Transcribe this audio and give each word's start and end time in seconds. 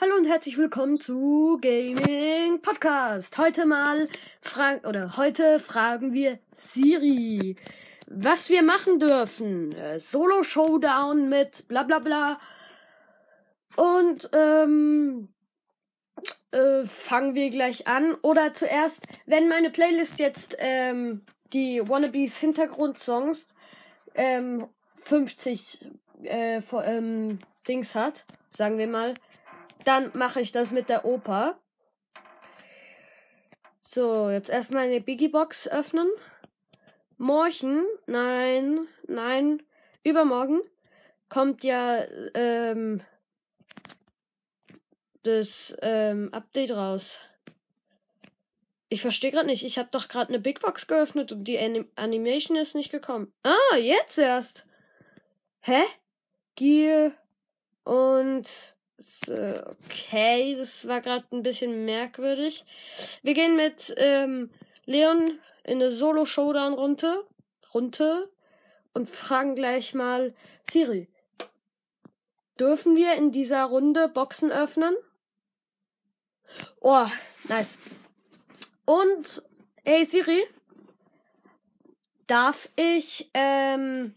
Hallo 0.00 0.14
und 0.14 0.26
herzlich 0.26 0.56
willkommen 0.56 1.00
zu 1.00 1.58
Gaming 1.60 2.62
Podcast. 2.62 3.36
Heute 3.36 3.66
mal 3.66 4.08
fragen 4.40 4.86
oder 4.86 5.16
heute 5.16 5.58
fragen 5.58 6.12
wir 6.12 6.38
Siri, 6.52 7.56
was 8.06 8.48
wir 8.48 8.62
machen 8.62 9.00
dürfen. 9.00 9.72
Äh, 9.72 9.98
Solo 9.98 10.44
Showdown 10.44 11.28
mit 11.28 11.66
bla 11.66 11.82
bla 11.82 11.98
bla. 11.98 12.38
Und 13.74 14.30
ähm, 14.32 15.30
äh, 16.52 16.84
fangen 16.84 17.34
wir 17.34 17.50
gleich 17.50 17.88
an. 17.88 18.14
Oder 18.22 18.54
zuerst, 18.54 19.04
wenn 19.26 19.48
meine 19.48 19.70
Playlist 19.70 20.20
jetzt 20.20 20.54
ähm, 20.60 21.26
die 21.52 21.82
Wannabes 21.88 22.38
Hintergrundsongs 22.38 23.52
ähm, 24.14 24.68
50 24.94 25.90
äh, 26.22 26.60
vor, 26.60 26.84
ähm, 26.84 27.40
Dings 27.66 27.96
hat, 27.96 28.26
sagen 28.50 28.78
wir 28.78 28.86
mal, 28.86 29.14
dann 29.88 30.12
mache 30.14 30.42
ich 30.42 30.52
das 30.52 30.70
mit 30.70 30.90
der 30.90 31.06
Oper. 31.06 31.58
So, 33.80 34.28
jetzt 34.28 34.50
erstmal 34.50 34.84
eine 34.84 35.00
Biggie 35.00 35.28
Box 35.28 35.66
öffnen. 35.66 36.08
Morgen, 37.16 37.86
nein, 38.06 38.86
nein, 39.06 39.62
übermorgen 40.04 40.60
kommt 41.30 41.64
ja 41.64 42.04
ähm, 42.34 43.00
das 45.22 45.74
ähm, 45.80 46.28
Update 46.32 46.72
raus. 46.72 47.20
Ich 48.90 49.00
verstehe 49.00 49.30
gerade 49.30 49.46
nicht. 49.46 49.64
Ich 49.64 49.78
habe 49.78 49.88
doch 49.90 50.08
gerade 50.08 50.28
eine 50.28 50.38
Big 50.38 50.60
Box 50.60 50.86
geöffnet 50.86 51.32
und 51.32 51.44
die 51.44 51.58
Anim 51.58 51.90
Animation 51.96 52.56
ist 52.56 52.74
nicht 52.74 52.90
gekommen. 52.90 53.32
Ah, 53.42 53.76
jetzt 53.76 54.18
erst. 54.18 54.66
Hä? 55.60 55.82
Gear 56.56 57.12
und 57.84 58.46
okay, 58.98 60.56
das 60.56 60.88
war 60.88 61.00
gerade 61.00 61.24
ein 61.32 61.42
bisschen 61.42 61.84
merkwürdig. 61.84 62.64
Wir 63.22 63.34
gehen 63.34 63.56
mit 63.56 63.94
ähm, 63.96 64.50
Leon 64.86 65.38
in 65.64 65.74
eine 65.74 65.92
Solo-Showdown-Runde 65.92 67.24
runter 67.74 68.26
und 68.94 69.08
fragen 69.08 69.54
gleich 69.54 69.94
mal 69.94 70.34
Siri. 70.68 71.08
Dürfen 72.58 72.96
wir 72.96 73.14
in 73.14 73.30
dieser 73.30 73.64
Runde 73.64 74.08
Boxen 74.08 74.50
öffnen? 74.50 74.96
Oh, 76.80 77.06
nice. 77.48 77.78
Und, 78.84 79.42
hey 79.84 80.04
Siri, 80.04 80.42
darf 82.26 82.70
ich, 82.74 83.30
ähm, 83.34 84.16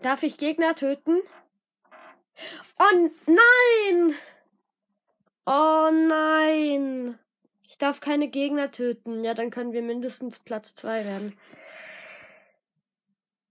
darf 0.00 0.22
ich 0.22 0.38
Gegner 0.38 0.74
töten? 0.74 1.20
Oh 2.78 3.10
nein! 3.26 4.14
Oh 5.46 5.90
nein! 5.90 7.18
Ich 7.68 7.78
darf 7.78 8.00
keine 8.00 8.28
Gegner 8.28 8.70
töten. 8.70 9.22
Ja, 9.22 9.34
dann 9.34 9.50
können 9.50 9.72
wir 9.72 9.82
mindestens 9.82 10.38
Platz 10.40 10.74
2 10.76 11.04
werden. 11.04 11.38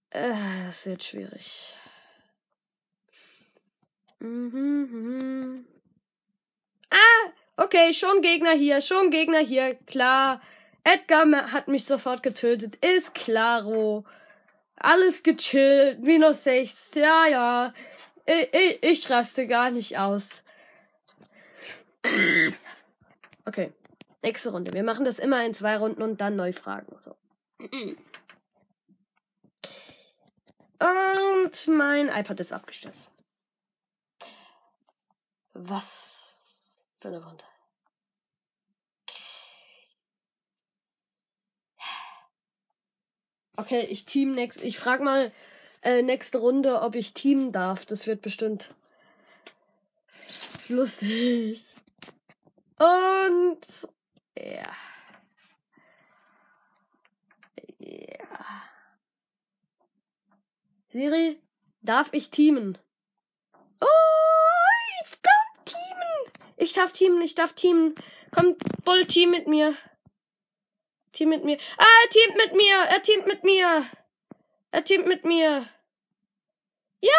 Äh, 0.09 0.33
das 0.65 0.85
wird 0.85 1.03
schwierig. 1.03 1.75
Mhm, 4.19 4.89
mhm. 4.91 5.67
Ah, 6.89 7.31
okay, 7.57 7.93
schon 7.93 8.21
Gegner 8.21 8.53
hier, 8.53 8.81
schon 8.81 9.11
Gegner 9.11 9.39
hier, 9.39 9.75
klar. 9.85 10.41
Edgar 10.83 11.51
hat 11.51 11.67
mich 11.67 11.85
sofort 11.85 12.23
getötet, 12.23 12.77
ist 12.77 13.13
klaro. 13.13 14.05
Alles 14.75 15.23
gechillt, 15.23 15.99
minus 16.01 16.43
6, 16.45 16.95
ja, 16.95 17.27
ja. 17.27 17.73
Ich, 18.25 18.53
ich, 18.53 18.83
ich 18.83 19.09
raste 19.09 19.47
gar 19.47 19.71
nicht 19.71 19.97
aus. 19.97 20.43
Okay. 23.45 23.73
Nächste 24.23 24.51
Runde. 24.51 24.73
Wir 24.73 24.83
machen 24.83 25.05
das 25.05 25.19
immer 25.19 25.45
in 25.45 25.53
zwei 25.53 25.77
Runden 25.77 26.01
und 26.01 26.19
dann 26.19 26.35
neu 26.35 26.51
fragen. 26.51 26.97
So. 27.03 27.15
Und 30.79 31.67
mein 31.67 32.07
iPad 32.09 32.39
ist 32.39 32.51
abgestürzt. 32.51 33.11
Was 35.53 36.77
für 36.97 37.09
eine 37.09 37.23
Runde. 37.23 37.43
Okay, 43.57 43.81
ich 43.81 44.05
team 44.05 44.33
next. 44.33 44.61
Ich 44.61 44.77
frag 44.79 45.01
mal 45.01 45.31
äh, 45.85 46.01
nächste 46.01 46.39
Runde, 46.39 46.81
ob 46.81 46.95
ich 46.95 47.13
teamen 47.13 47.51
darf. 47.51 47.85
Das 47.85 48.07
wird 48.07 48.21
bestimmt 48.21 48.73
lustig. 50.67 51.75
Und 52.77 53.87
ja. 54.37 54.75
Ja. 57.77 58.63
Siri, 60.89 61.39
darf 61.81 62.09
ich 62.13 62.31
teamen? 62.31 62.77
Oh, 63.79 63.85
ich 65.03 65.21
darf 65.21 65.65
teamen. 65.65 66.33
Ich 66.57 66.73
darf 66.73 66.93
teamen, 66.93 67.21
ich 67.21 67.35
darf 67.35 67.53
teamen. 67.53 67.93
Komm, 68.31 68.57
Bull, 68.83 69.05
team 69.05 69.29
mit 69.29 69.47
mir. 69.47 69.75
Team 71.11 71.29
mit 71.29 71.45
mir. 71.45 71.57
Ah, 71.77 71.85
er 72.03 72.09
teamt 72.09 72.37
mit 72.37 72.55
mir. 72.55 72.75
Er 72.89 73.01
teamt 73.03 73.27
mit 73.27 73.43
mir. 73.43 73.85
Er 74.71 74.83
teamt 74.83 75.07
mit 75.07 75.23
mir. 75.25 75.69
Ja! 77.01 77.11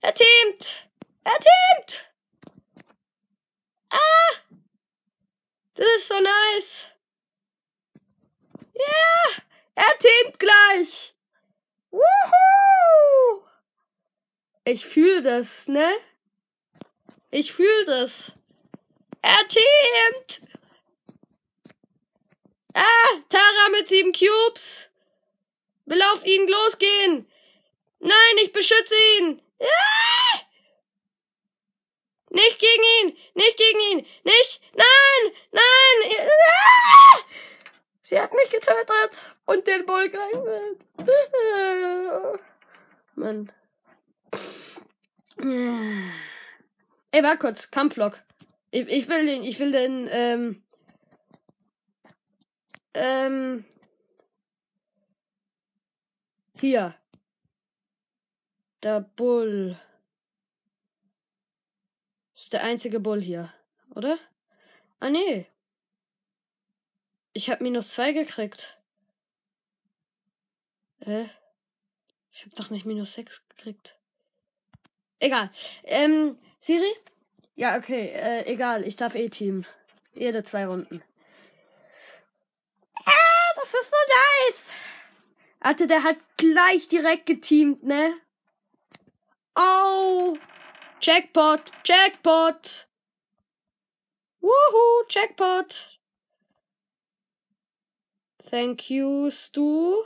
Er 0.00 0.14
teamt! 0.14 0.88
Er 1.24 1.38
teamt! 1.38 2.12
Ah! 3.90 4.34
Das 5.74 5.86
ist 5.96 6.08
so 6.08 6.20
nice. 6.20 6.86
Ja! 8.74 8.82
Yeah! 8.84 9.42
Er 9.74 9.98
teamt 9.98 10.38
gleich! 10.38 11.14
Wuhu! 11.90 13.44
Ich 14.64 14.86
fühl 14.86 15.22
das, 15.22 15.68
ne? 15.68 15.92
Ich 17.30 17.52
fühl 17.52 17.84
das. 17.84 18.32
Er 19.22 19.46
teamt! 19.48 20.42
Ah, 22.72 23.22
Tara 23.28 23.68
mit 23.72 23.88
sieben 23.88 24.12
Cubes. 24.12 24.88
Will 25.86 26.02
auf 26.12 26.24
ihn 26.24 26.46
losgehen. 26.48 27.30
Nein, 27.98 28.36
ich 28.42 28.52
beschütze 28.52 28.94
ihn. 29.18 29.42
Nicht 32.30 32.58
gegen 32.58 32.82
ihn, 33.00 33.16
nicht 33.34 33.56
gegen 33.56 33.80
ihn, 33.92 34.06
nicht. 34.24 34.60
Nein, 34.74 35.32
nein. 35.52 36.20
Sie 38.02 38.20
hat 38.20 38.32
mich 38.34 38.50
getötet 38.50 39.36
und 39.46 39.66
den 39.66 39.86
Bull 39.86 40.10
gerettet. 40.10 40.86
Mann. 43.14 43.52
Ey, 47.10 47.22
war 47.22 47.36
kurz, 47.38 47.70
Kampflok. 47.70 48.22
Ich, 48.70 48.86
ich 48.88 49.08
will 49.08 49.26
den, 49.26 49.42
ich 49.42 49.58
will 49.58 49.72
den, 49.72 50.08
ähm, 50.10 50.62
ähm, 52.94 53.64
hier. 56.60 56.94
Der 58.86 59.00
Bull. 59.00 59.76
Ist 62.36 62.52
der 62.52 62.62
einzige 62.62 63.00
Bull 63.00 63.20
hier, 63.20 63.52
oder? 63.96 64.16
Ah, 65.00 65.10
nee. 65.10 65.44
Ich 67.32 67.50
hab 67.50 67.60
minus 67.60 67.88
zwei 67.88 68.12
gekriegt. 68.12 68.78
Äh? 71.00 71.24
Ich 72.30 72.46
hab 72.46 72.54
doch 72.54 72.70
nicht 72.70 72.86
minus 72.86 73.14
sechs 73.14 73.48
gekriegt. 73.48 73.98
Egal. 75.18 75.50
Ähm, 75.82 76.38
Siri? 76.60 76.94
Ja, 77.56 77.78
okay, 77.78 78.10
äh, 78.10 78.44
egal. 78.46 78.86
Ich 78.86 78.94
darf 78.94 79.16
eh 79.16 79.28
teamen. 79.28 79.66
Jede 80.14 80.44
zwei 80.44 80.64
Runden. 80.64 81.02
Ah, 83.04 83.52
das 83.56 83.74
ist 83.74 83.90
so 83.90 83.96
nice. 84.46 84.70
Alter, 85.58 85.88
der 85.88 86.04
hat 86.04 86.18
gleich 86.36 86.86
direkt 86.86 87.26
geteamt, 87.26 87.82
ne? 87.82 88.14
Oh! 89.56 90.38
Jackpot! 91.00 91.70
Jackpot! 91.82 92.84
Woohoo! 94.42 95.08
Jackpot! 95.08 95.86
Thank 98.38 98.90
you, 98.90 99.30
Stu. 99.30 100.04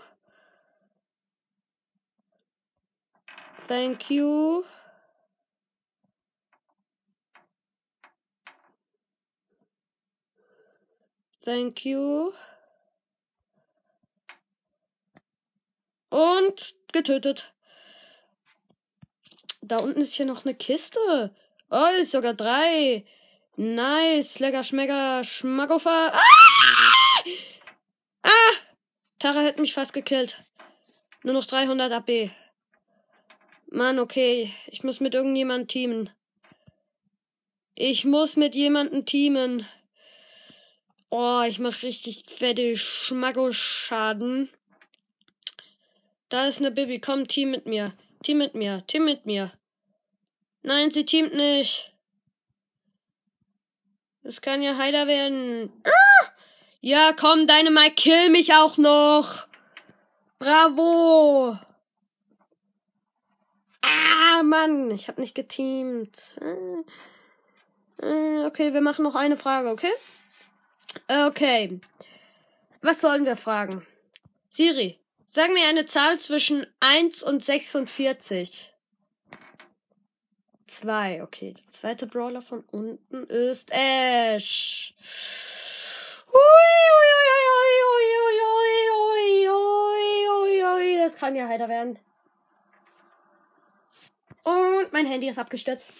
Thank 3.69 4.11
you. 4.11 4.64
Thank 11.44 11.85
you. 11.85 12.32
Und 16.11 16.75
getötet. 16.93 17.52
Da 19.62 19.77
unten 19.77 20.01
ist 20.01 20.15
hier 20.15 20.27
noch 20.27 20.45
eine 20.45 20.55
Kiste. 20.55 21.35
Oh, 21.71 21.87
ist 22.01 22.12
sogar 22.12 22.35
drei. 22.35 23.05
Nice. 23.57 24.41
Lecker, 24.41 24.65
schmecker, 24.65 25.23
schmackofer. 25.25 26.15
Ah! 26.15 27.25
ah! 28.23 28.53
Tara 29.19 29.43
hat 29.43 29.59
mich 29.59 29.75
fast 29.75 29.93
gekillt. 29.93 30.39
Nur 31.23 31.35
noch 31.35 31.47
300 31.47 31.93
AB. 31.93 32.31
Mann, 33.71 33.99
okay. 33.99 34.53
Ich 34.67 34.83
muss 34.83 35.01
mit 35.01 35.15
irgendjemandem 35.15 35.69
teamen. 35.69 36.11
Ich 37.75 38.05
muss 38.05 38.37
mit 38.37 38.55
jemandem 38.55 39.05
teamen. 39.05 39.67
Oh, 41.11 41.43
ich 41.47 41.59
mach 41.59 41.83
richtig 41.83 42.25
fette 42.29 42.77
Schmacko-Schaden. 42.77 44.49
Da 46.29 46.47
ist 46.47 46.61
eine 46.61 46.71
Bibi. 46.71 47.01
Komm, 47.01 47.29
Team 47.29 47.51
mit 47.51 47.67
mir. 47.67 47.93
Team 48.23 48.39
mit 48.39 48.55
mir. 48.55 48.85
Team 48.87 49.05
mit 49.05 49.27
mir. 49.27 49.53
Nein, 50.63 50.91
sie 50.91 51.05
teamt 51.05 51.35
nicht. 51.35 51.93
Das 54.23 54.41
kann 54.41 54.63
ja 54.63 54.77
heider 54.77 55.07
werden. 55.07 55.73
Ah! 55.85 56.29
Ja, 56.83 57.13
komm, 57.19 57.47
deine 57.47 57.71
Mike, 57.71 57.95
kill 57.95 58.31
mich 58.31 58.53
auch 58.55 58.77
noch. 58.77 59.49
Bravo. 60.39 61.59
Ah, 63.83 64.43
Mann, 64.43 64.91
ich 64.91 65.09
hab 65.09 65.19
nicht 65.19 65.35
geteamt. 65.35 66.39
Äh, 66.41 68.07
äh, 68.07 68.47
okay, 68.47 68.73
wir 68.73 68.81
machen 68.83 69.03
noch 69.03 69.15
eine 69.15 69.37
Frage, 69.37 69.71
okay? 69.71 69.93
Okay. 71.09 71.81
Was 72.83 73.01
sollen 73.01 73.25
wir 73.25 73.37
fragen? 73.37 73.87
Siri, 74.49 75.00
sag 75.31 75.53
mir 75.53 75.67
eine 75.69 75.87
Zahl 75.87 76.19
zwischen 76.19 76.67
1 76.81 77.23
und 77.23 77.44
46. 77.44 78.73
2, 80.67 81.23
okay. 81.23 81.55
Der 81.55 81.73
zweite 81.73 82.06
Brawler 82.06 82.43
von 82.43 82.61
unten 82.71 83.25
ist 83.25 83.71
Ash. 83.73 84.94
Das 91.11 91.19
kann 91.19 91.35
ja 91.35 91.49
heiter 91.49 91.69
werden. 91.69 91.99
Und 94.44 94.93
mein 94.93 95.06
Handy 95.06 95.29
ist 95.29 95.41
abgestürzt. 95.41 95.93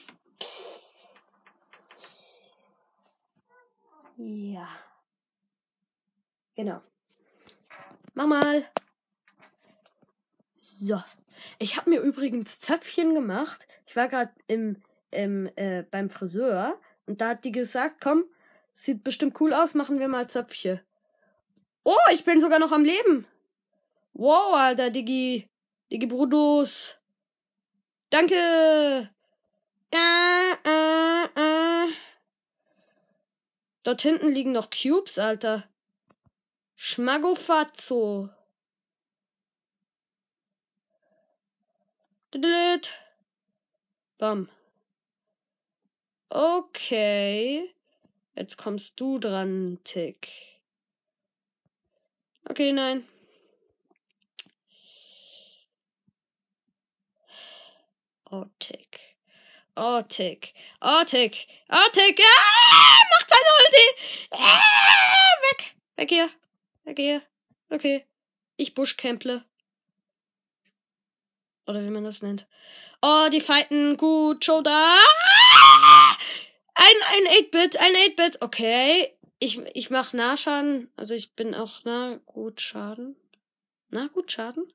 Ja. 4.17 4.69
Genau. 6.55 6.81
Mach 8.15 8.27
mal. 8.29 8.71
So. 10.81 11.03
Ich 11.59 11.77
habe 11.77 11.91
mir 11.91 12.01
übrigens 12.01 12.59
Zöpfchen 12.61 13.15
gemacht. 13.15 13.67
Ich 13.87 13.97
war 13.97 14.09
gerade 14.09 14.33
im, 14.47 14.77
im 15.11 15.51
äh, 15.57 15.83
beim 15.91 16.09
Friseur 16.09 16.79
und 17.07 17.21
da 17.21 17.31
hat 17.31 17.45
die 17.45 17.53
gesagt, 17.53 18.01
komm, 18.01 18.25
sieht 18.73 19.05
bestimmt 19.05 19.39
cool 19.41 19.53
aus, 19.53 19.75
machen 19.75 19.99
wir 20.01 20.09
mal 20.09 20.29
Zöpfchen. 20.29 20.81
Oh, 21.85 21.97
ich 22.15 22.25
bin 22.25 22.41
sogar 22.41 22.59
noch 22.59 22.73
am 22.73 22.85
Leben. 22.85 23.27
Wow, 24.15 24.55
Alter, 24.55 24.91
Digi. 24.91 25.47
Digi 25.93 26.07
Brutus. 26.07 26.99
Danke. 28.09 29.11
Äh, 29.93 30.53
äh, 30.65 31.25
äh. 31.25 31.93
Dort 33.83 34.01
hinten 34.01 34.29
liegen 34.29 34.53
noch 34.53 34.71
Cubes, 34.71 35.19
Alter. 35.19 35.65
Schmagofazzo. 36.75 38.31
Bam. 44.19 44.49
Okay. 46.29 47.75
Jetzt 48.37 48.57
kommst 48.57 49.01
du 49.01 49.19
dran, 49.19 49.81
Tick. 49.83 50.29
Okay, 52.49 52.73
nein. 52.73 53.09
Oh, 58.31 58.47
Tick. 58.61 59.17
Oh, 59.75 60.03
Tick. 60.03 60.55
Oh, 60.81 61.03
Tick. 61.05 61.49
Oh, 61.69 61.89
Tick. 61.93 62.21
Ah, 62.23 62.99
macht 63.11 63.29
seine 63.29 63.51
Ulti. 63.59 63.87
Ah, 64.31 64.61
weg. 65.51 65.75
Weg 65.97 66.09
hier. 66.09 66.31
Weg 66.85 66.97
hier. 66.97 67.23
Okay. 67.71 68.07
Ich 68.57 68.75
buschcample. 68.75 69.45
Oder 71.71 71.85
wie 71.85 71.91
man 71.91 72.03
das 72.03 72.21
nennt. 72.21 72.49
Oh, 73.01 73.29
die 73.33 73.41
fighten 73.41 73.97
gut. 73.97 74.45
Shoulder. 74.45 74.97
Ein, 76.75 76.97
ein 77.13 77.45
8-Bit, 77.45 77.77
ein 77.79 77.93
8-Bit. 77.93 78.43
Okay. 78.43 79.17
Ich, 79.39 79.59
ich 79.75 79.89
mach 79.89 80.13
Nahschaden. 80.13 80.91
Also 80.97 81.15
ich 81.15 81.37
bin 81.37 81.55
auch 81.55 81.85
nah 81.85 82.19
gut 82.27 82.61
Schaden. 82.61 83.15
Na 83.89 84.09
gut 84.09 84.33
Schaden? 84.33 84.73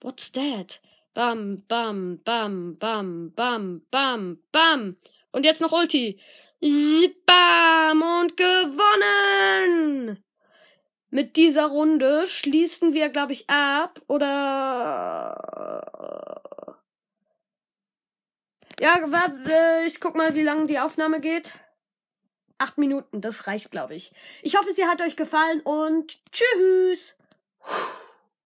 What's 0.00 0.32
that? 0.32 0.80
Bam, 1.12 1.62
bam, 1.68 2.22
bam, 2.24 2.78
bam, 2.78 3.32
bam, 3.34 3.82
bam, 3.90 4.42
bam. 4.52 4.96
Und 5.32 5.44
jetzt 5.44 5.60
noch 5.60 5.72
Ulti. 5.72 6.18
Bam 6.62 8.00
und 8.00 8.38
gewonnen. 8.38 10.24
Mit 11.14 11.36
dieser 11.36 11.66
Runde 11.66 12.26
schließen 12.26 12.94
wir, 12.94 13.10
glaube 13.10 13.34
ich, 13.34 13.44
ab. 13.50 14.00
Oder. 14.08 15.36
Ja, 18.80 18.98
warte, 19.08 19.86
ich 19.86 20.00
guck 20.00 20.16
mal, 20.16 20.34
wie 20.34 20.42
lange 20.42 20.64
die 20.64 20.78
Aufnahme 20.78 21.20
geht. 21.20 21.52
Acht 22.56 22.78
Minuten, 22.78 23.20
das 23.20 23.46
reicht, 23.46 23.70
glaube 23.70 23.94
ich. 23.94 24.10
Ich 24.40 24.56
hoffe, 24.56 24.72
sie 24.72 24.86
hat 24.86 25.02
euch 25.02 25.14
gefallen 25.14 25.60
und 25.60 26.18
tschüss. 26.32 27.14